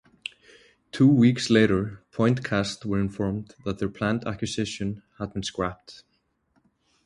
[0.91, 6.03] Two weeks later PointCast were informed that their planned acquisition had been scrapped.